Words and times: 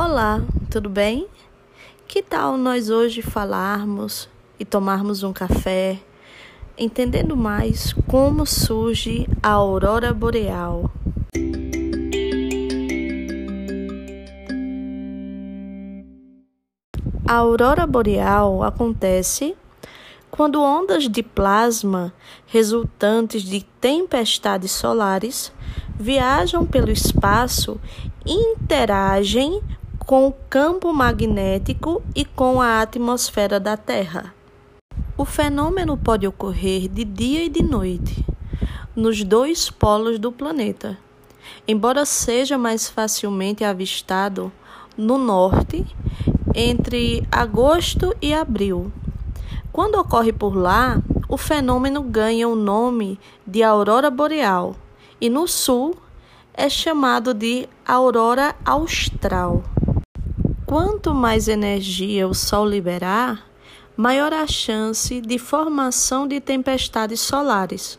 Olá, 0.00 0.40
tudo 0.70 0.88
bem? 0.88 1.26
Que 2.06 2.22
tal 2.22 2.56
nós 2.56 2.88
hoje 2.88 3.20
falarmos 3.20 4.28
e 4.56 4.64
tomarmos 4.64 5.24
um 5.24 5.32
café, 5.32 5.98
entendendo 6.78 7.36
mais 7.36 7.92
como 8.06 8.46
surge 8.46 9.28
a 9.42 9.50
aurora 9.50 10.14
boreal? 10.14 10.88
A 17.26 17.34
aurora 17.34 17.84
boreal 17.84 18.62
acontece 18.62 19.56
quando 20.30 20.62
ondas 20.62 21.08
de 21.08 21.24
plasma 21.24 22.12
resultantes 22.46 23.42
de 23.42 23.64
tempestades 23.80 24.70
solares 24.70 25.52
viajam 25.98 26.64
pelo 26.64 26.88
espaço 26.88 27.80
e 28.24 28.32
interagem 28.32 29.60
com 30.08 30.26
o 30.26 30.32
campo 30.48 30.90
magnético 30.90 32.02
e 32.16 32.24
com 32.24 32.62
a 32.62 32.80
atmosfera 32.80 33.60
da 33.60 33.76
Terra. 33.76 34.32
O 35.18 35.24
fenômeno 35.26 35.98
pode 35.98 36.26
ocorrer 36.26 36.88
de 36.88 37.04
dia 37.04 37.44
e 37.44 37.50
de 37.50 37.62
noite, 37.62 38.24
nos 38.96 39.22
dois 39.22 39.68
polos 39.68 40.18
do 40.18 40.32
planeta, 40.32 40.96
embora 41.66 42.06
seja 42.06 42.56
mais 42.56 42.88
facilmente 42.88 43.62
avistado 43.62 44.50
no 44.96 45.18
norte, 45.18 45.84
entre 46.54 47.22
agosto 47.30 48.16
e 48.22 48.32
abril. 48.32 48.90
Quando 49.70 49.96
ocorre 49.96 50.32
por 50.32 50.56
lá, 50.56 51.02
o 51.28 51.36
fenômeno 51.36 52.00
ganha 52.00 52.48
o 52.48 52.56
nome 52.56 53.20
de 53.46 53.62
aurora 53.62 54.10
boreal 54.10 54.74
e 55.20 55.28
no 55.28 55.46
sul 55.46 55.94
é 56.54 56.70
chamado 56.70 57.34
de 57.34 57.68
aurora 57.86 58.56
austral. 58.64 59.62
Quanto 60.68 61.14
mais 61.14 61.48
energia 61.48 62.28
o 62.28 62.34
Sol 62.34 62.68
liberar, 62.68 63.42
maior 63.96 64.34
a 64.34 64.46
chance 64.46 65.18
de 65.18 65.38
formação 65.38 66.28
de 66.28 66.42
tempestades 66.42 67.20
solares. 67.20 67.98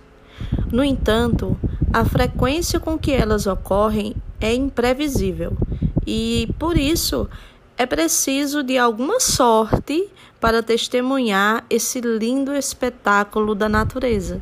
No 0.72 0.84
entanto, 0.84 1.58
a 1.92 2.06
frequência 2.06 2.80
com 2.80 2.96
que 2.96 3.12
elas 3.12 3.48
ocorrem 3.48 4.16
é 4.40 4.54
imprevisível 4.54 5.58
e, 6.06 6.48
por 6.60 6.78
isso, 6.78 7.28
é 7.76 7.88
preciso 7.88 8.62
de 8.62 8.78
alguma 8.78 9.20
sorte 9.20 10.08
para 10.40 10.62
testemunhar 10.62 11.66
esse 11.72 12.00
lindo 12.00 12.54
espetáculo 12.54 13.56
da 13.56 13.68
natureza. 13.68 14.40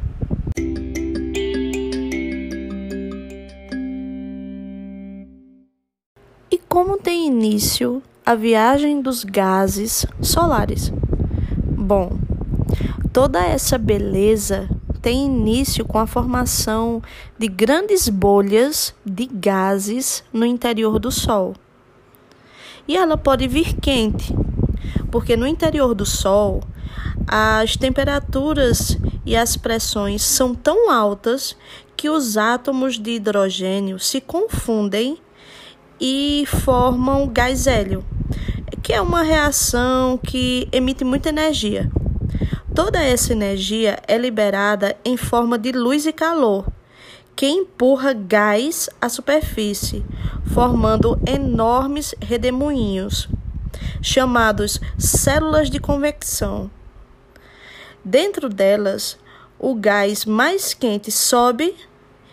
E 6.52 6.58
como 6.68 6.98
tem 6.98 7.26
início 7.26 8.04
a 8.28 8.36
viagem 8.36 9.02
dos 9.02 9.24
gases 9.24 10.06
solares. 10.22 10.92
Bom, 11.64 12.20
toda 13.14 13.40
essa 13.40 13.78
beleza 13.78 14.68
tem 15.02 15.28
início 15.28 15.86
com 15.86 15.98
a 15.98 16.06
formação 16.06 17.02
de 17.40 17.48
grandes 17.48 18.10
bolhas 18.10 18.94
de 19.06 19.28
gases 19.28 20.26
no 20.34 20.46
interior 20.46 21.00
do 21.00 21.10
Sol. 21.10 21.56
E 22.86 22.98
ela 22.98 23.16
pode 23.16 23.48
vir 23.48 23.74
quente, 23.76 24.36
porque 25.10 25.38
no 25.38 25.48
interior 25.48 25.96
do 25.96 26.06
Sol 26.06 26.62
as 27.26 27.78
temperaturas 27.78 28.98
e 29.26 29.38
as 29.38 29.56
pressões 29.56 30.22
são 30.22 30.54
tão 30.54 30.92
altas 30.92 31.56
que 31.96 32.10
os 32.10 32.36
átomos 32.36 33.00
de 33.00 33.12
hidrogênio 33.12 33.98
se 33.98 34.20
confundem 34.20 35.18
e 35.98 36.44
formam 36.46 37.26
gás 37.26 37.68
hélio 37.68 38.04
que 38.88 38.94
é 38.94 39.02
uma 39.02 39.22
reação 39.22 40.18
que 40.18 40.66
emite 40.72 41.04
muita 41.04 41.28
energia. 41.28 41.92
Toda 42.74 43.04
essa 43.04 43.34
energia 43.34 44.00
é 44.08 44.18
liberada 44.18 44.96
em 45.04 45.18
forma 45.18 45.60
de 45.60 45.74
luz 45.74 46.06
e 46.06 46.14
calor, 46.14 46.66
que 47.36 47.46
empurra 47.46 48.14
gás 48.14 48.90
à 49.02 49.10
superfície, 49.10 50.06
formando 50.54 51.20
enormes 51.28 52.16
redemoinhos, 52.22 53.28
chamados 54.02 54.80
células 54.98 55.70
de 55.70 55.82
convecção. 55.82 56.72
Dentro 58.06 58.48
delas, 58.48 59.20
o 59.60 59.76
gás 59.76 60.24
mais 60.24 60.74
quente 60.74 61.12
sobe 61.12 61.76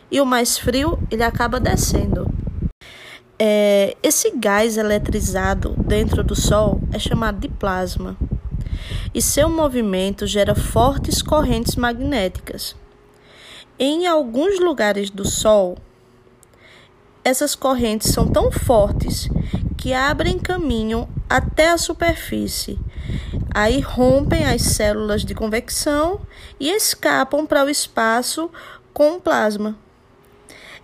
e 0.09 0.21
o 0.21 0.25
mais 0.25 0.57
frio 0.57 1.01
ele 1.11 1.25
acaba 1.25 1.59
descendo. 1.59 2.44
É, 3.37 3.97
esse 4.01 4.31
gás 4.37 4.77
eletrizado 4.77 5.75
dentro 5.79 6.23
do 6.23 6.37
Sol 6.37 6.81
é 6.93 6.99
chamado 7.01 7.41
de 7.41 7.49
plasma 7.49 8.17
e 9.13 9.21
seu 9.21 9.49
movimento 9.49 10.25
gera 10.25 10.55
fortes 10.55 11.21
correntes 11.21 11.75
magnéticas. 11.75 12.77
Em 13.77 14.07
alguns 14.07 14.61
lugares 14.61 15.11
do 15.11 15.27
Sol, 15.27 15.77
essas 17.25 17.57
correntes 17.57 18.13
são 18.13 18.29
tão 18.29 18.53
fortes 18.53 19.29
que 19.77 19.93
abrem 19.93 20.39
caminho 20.39 21.09
até 21.29 21.71
a 21.71 21.79
superfície. 21.79 22.79
Aí 23.53 23.81
rompem 23.81 24.45
as 24.45 24.63
células 24.63 25.25
de 25.25 25.35
convecção 25.35 26.21
e 26.61 26.71
escapam 26.71 27.47
para 27.47 27.65
o 27.65 27.71
espaço 27.71 28.49
com 28.93 29.19
plasma 29.19 29.77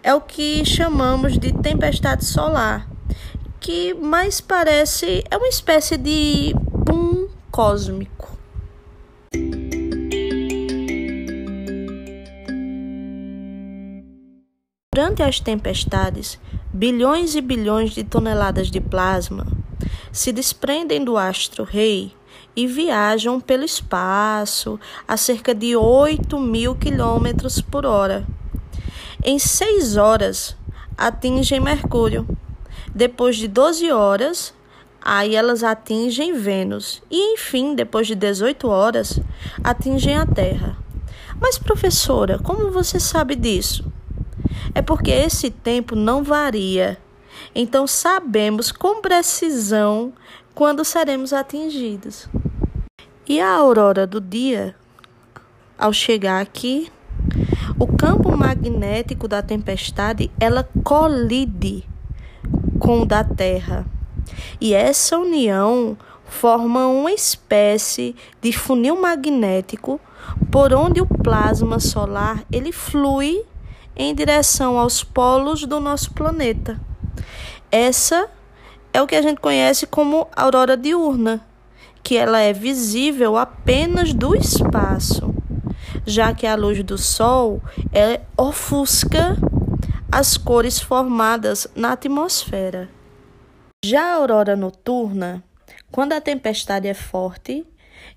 é 0.02 0.14
o 0.14 0.20
que 0.20 0.64
chamamos 0.64 1.38
de 1.38 1.52
tempestade 1.52 2.24
solar, 2.24 2.88
que 3.60 3.92
mais 3.94 4.40
parece 4.40 5.22
é 5.30 5.36
uma 5.36 5.48
espécie 5.48 5.96
de 5.96 6.54
boom 6.86 7.28
cósmico. 7.50 8.38
Durante 14.92 15.22
as 15.22 15.38
tempestades, 15.38 16.38
bilhões 16.72 17.34
e 17.34 17.40
bilhões 17.40 17.92
de 17.92 18.02
toneladas 18.02 18.70
de 18.70 18.80
plasma 18.80 19.46
se 20.10 20.32
desprendem 20.32 21.04
do 21.04 21.16
astro-rei 21.16 22.12
e 22.56 22.66
viajam 22.66 23.40
pelo 23.40 23.64
espaço 23.64 24.80
a 25.06 25.16
cerca 25.16 25.54
de 25.54 25.76
8 25.76 26.38
mil 26.38 26.74
quilômetros 26.74 27.60
por 27.60 27.86
hora 27.86 28.26
em 29.22 29.38
6 29.38 29.96
horas 29.96 30.56
atingem 30.96 31.60
Mercúrio. 31.60 32.26
Depois 32.94 33.36
de 33.36 33.48
12 33.48 33.90
horas, 33.90 34.54
aí 35.00 35.34
elas 35.34 35.62
atingem 35.62 36.34
Vênus. 36.34 37.02
E 37.10 37.34
enfim, 37.34 37.74
depois 37.74 38.06
de 38.06 38.14
18 38.14 38.68
horas, 38.68 39.20
atingem 39.62 40.16
a 40.16 40.26
Terra. 40.26 40.76
Mas 41.40 41.58
professora, 41.58 42.38
como 42.38 42.70
você 42.70 43.00
sabe 43.00 43.34
disso? 43.34 43.90
É 44.74 44.82
porque 44.82 45.10
esse 45.10 45.50
tempo 45.50 45.94
não 45.94 46.22
varia. 46.22 46.98
Então 47.54 47.86
sabemos 47.86 48.70
com 48.70 49.00
precisão 49.00 50.12
quando 50.54 50.84
seremos 50.84 51.32
atingidos. 51.32 52.28
E 53.26 53.40
a 53.40 53.50
aurora 53.50 54.06
do 54.06 54.20
dia, 54.20 54.74
ao 55.78 55.92
chegar 55.92 56.40
aqui, 56.40 56.90
o 57.80 57.86
campo 57.86 58.36
magnético 58.36 59.26
da 59.26 59.40
tempestade, 59.40 60.30
ela 60.38 60.68
colide 60.84 61.82
com 62.78 63.00
o 63.00 63.06
da 63.06 63.24
Terra. 63.24 63.86
E 64.60 64.74
essa 64.74 65.16
união 65.16 65.96
forma 66.26 66.86
uma 66.88 67.10
espécie 67.10 68.14
de 68.42 68.52
funil 68.52 69.00
magnético 69.00 69.98
por 70.52 70.74
onde 70.74 71.00
o 71.00 71.06
plasma 71.06 71.80
solar 71.80 72.44
ele 72.52 72.70
flui 72.70 73.42
em 73.96 74.14
direção 74.14 74.78
aos 74.78 75.02
polos 75.02 75.64
do 75.64 75.80
nosso 75.80 76.12
planeta. 76.12 76.78
Essa 77.72 78.28
é 78.92 79.00
o 79.00 79.06
que 79.06 79.16
a 79.16 79.22
gente 79.22 79.40
conhece 79.40 79.86
como 79.86 80.28
aurora 80.36 80.76
diurna, 80.76 81.40
que 82.02 82.14
ela 82.14 82.40
é 82.40 82.52
visível 82.52 83.38
apenas 83.38 84.12
do 84.12 84.36
espaço 84.36 85.29
já 86.10 86.34
que 86.34 86.46
a 86.46 86.56
luz 86.56 86.82
do 86.82 86.98
sol 86.98 87.62
é, 87.92 88.20
ofusca 88.36 89.36
as 90.10 90.36
cores 90.36 90.80
formadas 90.80 91.68
na 91.74 91.92
atmosfera. 91.92 92.88
Já 93.84 94.12
a 94.12 94.14
aurora 94.16 94.56
noturna, 94.56 95.42
quando 95.90 96.12
a 96.12 96.20
tempestade 96.20 96.88
é 96.88 96.94
forte, 96.94 97.64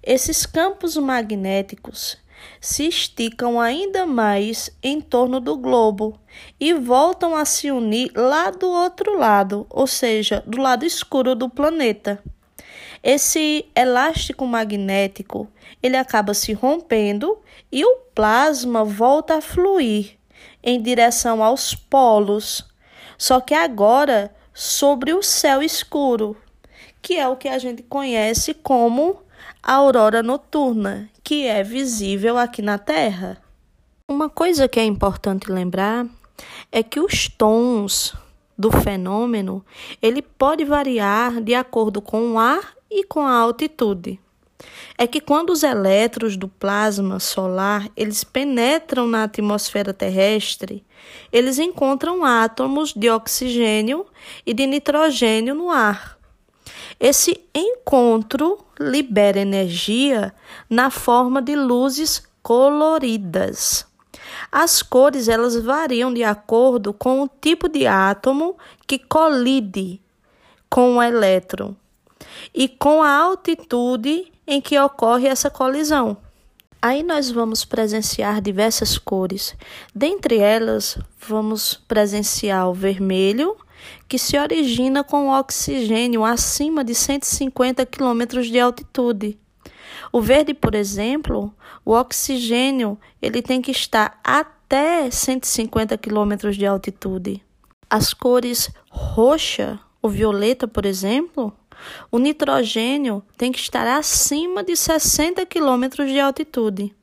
esses 0.01 0.45
campos 0.45 0.97
magnéticos 0.97 2.17
se 2.59 2.87
esticam 2.87 3.61
ainda 3.61 4.05
mais 4.05 4.69
em 4.81 4.99
torno 4.99 5.39
do 5.39 5.55
globo 5.55 6.19
e 6.59 6.73
voltam 6.73 7.35
a 7.35 7.45
se 7.45 7.71
unir 7.71 8.11
lá 8.15 8.49
do 8.49 8.69
outro 8.69 9.17
lado, 9.17 9.67
ou 9.69 9.87
seja, 9.87 10.43
do 10.45 10.59
lado 10.59 10.83
escuro 10.83 11.35
do 11.35 11.47
planeta. 11.49 12.21
Esse 13.03 13.65
elástico 13.75 14.47
magnético, 14.47 15.49
ele 15.81 15.97
acaba 15.97 16.33
se 16.33 16.53
rompendo 16.53 17.37
e 17.69 17.83
o 17.83 17.97
plasma 18.15 18.85
volta 18.85 19.39
a 19.39 19.41
fluir 19.41 20.17
em 20.63 20.81
direção 20.81 21.43
aos 21.43 21.75
polos. 21.75 22.65
Só 23.17 23.41
que 23.41 23.53
agora 23.53 24.33
sobre 24.53 25.13
o 25.13 25.21
céu 25.21 25.61
escuro, 25.61 26.37
que 27.01 27.17
é 27.17 27.27
o 27.27 27.35
que 27.35 27.49
a 27.49 27.59
gente 27.59 27.83
conhece 27.83 28.53
como 28.53 29.21
aurora 29.61 30.23
noturna, 30.23 31.09
que 31.21 31.45
é 31.45 31.61
visível 31.61 32.37
aqui 32.37 32.61
na 32.61 32.77
Terra. 32.77 33.37
Uma 34.09 34.29
coisa 34.29 34.67
que 34.67 34.79
é 34.79 34.85
importante 34.85 35.51
lembrar 35.51 36.05
é 36.71 36.81
que 36.81 37.01
os 37.01 37.27
tons 37.27 38.13
do 38.57 38.71
fenômeno, 38.71 39.65
ele 40.01 40.21
pode 40.21 40.63
variar 40.63 41.41
de 41.41 41.53
acordo 41.53 42.01
com 42.01 42.33
o 42.33 42.39
ar 42.39 42.73
e 42.89 43.03
com 43.03 43.21
a 43.21 43.35
altitude. 43.35 44.19
É 44.97 45.07
que 45.07 45.19
quando 45.19 45.49
os 45.49 45.63
elétrons 45.63 46.37
do 46.37 46.47
plasma 46.47 47.19
solar, 47.19 47.89
eles 47.97 48.23
penetram 48.23 49.07
na 49.07 49.23
atmosfera 49.23 49.93
terrestre, 49.93 50.85
eles 51.31 51.59
encontram 51.59 52.23
átomos 52.23 52.93
de 52.93 53.09
oxigênio 53.09 54.05
e 54.45 54.53
de 54.53 54.65
nitrogênio 54.65 55.55
no 55.55 55.69
ar. 55.69 56.17
Esse 56.99 57.43
encontro 57.53 58.59
libera 58.79 59.39
energia 59.39 60.33
na 60.69 60.89
forma 60.89 61.41
de 61.41 61.55
luzes 61.55 62.23
coloridas. 62.41 63.85
As 64.55 64.83
cores 64.83 65.27
elas 65.27 65.55
variam 65.55 66.13
de 66.13 66.23
acordo 66.23 66.93
com 66.93 67.23
o 67.23 67.27
tipo 67.41 67.67
de 67.67 67.87
átomo 67.87 68.55
que 68.85 68.99
colide 68.99 69.99
com 70.69 70.97
o 70.97 71.01
elétron 71.01 71.73
e 72.53 72.69
com 72.69 73.01
a 73.01 73.09
altitude 73.09 74.31
em 74.45 74.61
que 74.61 74.77
ocorre 74.77 75.27
essa 75.27 75.49
colisão. 75.49 76.15
Aí 76.79 77.01
nós 77.01 77.31
vamos 77.31 77.65
presenciar 77.65 78.41
diversas 78.41 78.95
cores. 78.95 79.55
Dentre 79.95 80.37
elas, 80.37 80.99
vamos 81.27 81.73
presenciar 81.87 82.69
o 82.69 82.75
vermelho, 82.75 83.57
que 84.07 84.19
se 84.19 84.37
origina 84.37 85.03
com 85.03 85.29
oxigênio 85.29 86.23
acima 86.23 86.83
de 86.83 86.93
150 86.93 87.87
km 87.87 88.39
de 88.43 88.59
altitude. 88.59 89.39
O 90.15 90.21
verde, 90.21 90.53
por 90.53 90.75
exemplo, 90.75 91.51
o 91.83 91.91
oxigênio 91.93 92.99
ele 93.19 93.41
tem 93.41 93.59
que 93.59 93.71
estar 93.71 94.21
até 94.23 95.09
150 95.09 95.97
km 95.97 96.51
de 96.51 96.67
altitude. 96.67 97.43
As 97.89 98.13
cores 98.13 98.69
roxa, 98.91 99.79
o 100.03 100.07
violeta, 100.07 100.67
por 100.67 100.85
exemplo, 100.85 101.51
o 102.11 102.19
nitrogênio 102.19 103.23
tem 103.35 103.51
que 103.51 103.59
estar 103.59 103.87
acima 103.87 104.63
de 104.63 104.77
60 104.77 105.47
km 105.47 106.05
de 106.05 106.19
altitude. 106.19 106.95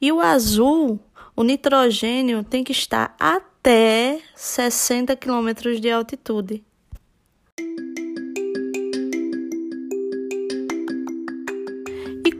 E 0.00 0.12
o 0.12 0.20
azul, 0.20 1.00
o 1.34 1.42
nitrogênio 1.42 2.44
tem 2.44 2.62
que 2.62 2.70
estar 2.70 3.12
até 3.18 4.20
60 4.36 5.16
km 5.16 5.80
de 5.80 5.90
altitude. 5.90 6.62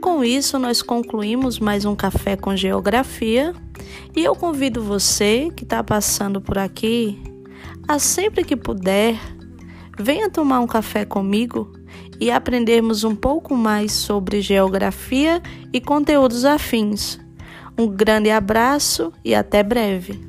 Com 0.01 0.23
isso 0.23 0.59
nós 0.59 0.81
concluímos 0.81 1.59
mais 1.59 1.85
um 1.85 1.95
café 1.95 2.35
com 2.35 2.55
geografia. 2.55 3.53
E 4.15 4.23
eu 4.23 4.35
convido 4.35 4.83
você 4.83 5.49
que 5.55 5.63
está 5.63 5.83
passando 5.83 6.41
por 6.41 6.57
aqui 6.57 7.21
a 7.87 7.97
sempre 7.99 8.43
que 8.43 8.55
puder 8.55 9.17
Venha 10.01 10.31
tomar 10.31 10.61
um 10.61 10.67
café 10.67 11.05
comigo 11.05 11.71
e 12.19 12.31
aprendermos 12.31 13.03
um 13.03 13.15
pouco 13.15 13.55
mais 13.55 13.91
sobre 13.91 14.41
geografia 14.41 15.41
e 15.71 15.79
conteúdos 15.79 16.43
afins. 16.43 17.19
Um 17.77 17.87
grande 17.87 18.31
abraço 18.31 19.13
e 19.23 19.35
até 19.35 19.61
breve. 19.61 20.19